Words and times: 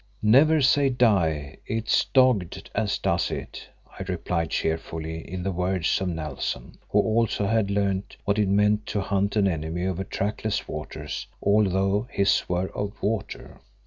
"Never 0.23 0.63
say 0.63 0.89
die! 0.89 1.57
It's 1.67 2.05
dogged 2.05 2.71
as 2.73 2.97
does 2.97 3.29
it!" 3.29 3.67
I 3.99 4.03
replied 4.07 4.49
cheerfully 4.49 5.19
in 5.31 5.43
the 5.43 5.51
words 5.51 6.01
of 6.01 6.07
Nelson, 6.09 6.79
who 6.89 6.99
also 7.01 7.45
had 7.45 7.69
learned 7.69 8.15
what 8.25 8.39
it 8.39 8.49
meant 8.49 8.87
to 8.87 9.01
hunt 9.01 9.35
an 9.35 9.47
enemy 9.47 9.85
over 9.85 10.03
trackless 10.03 10.67
wastes, 10.67 11.27
although 11.39 12.07
his 12.09 12.49
were 12.49 12.69
of 12.69 12.95
water. 13.03 13.59